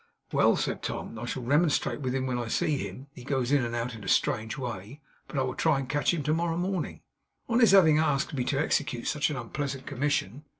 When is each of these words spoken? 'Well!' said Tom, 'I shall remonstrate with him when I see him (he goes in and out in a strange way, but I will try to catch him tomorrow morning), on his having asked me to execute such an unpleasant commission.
'Well!' 0.33 0.55
said 0.55 0.81
Tom, 0.81 1.19
'I 1.19 1.25
shall 1.25 1.43
remonstrate 1.43 2.01
with 2.01 2.15
him 2.15 2.25
when 2.25 2.39
I 2.39 2.47
see 2.47 2.75
him 2.75 3.05
(he 3.13 3.23
goes 3.23 3.51
in 3.51 3.63
and 3.63 3.75
out 3.75 3.93
in 3.93 4.03
a 4.03 4.07
strange 4.07 4.57
way, 4.57 4.99
but 5.27 5.37
I 5.37 5.43
will 5.43 5.53
try 5.53 5.79
to 5.79 5.85
catch 5.85 6.11
him 6.11 6.23
tomorrow 6.23 6.57
morning), 6.57 7.01
on 7.47 7.59
his 7.59 7.69
having 7.69 7.99
asked 7.99 8.33
me 8.33 8.43
to 8.45 8.59
execute 8.59 9.05
such 9.05 9.29
an 9.29 9.37
unpleasant 9.37 9.85
commission. 9.85 10.43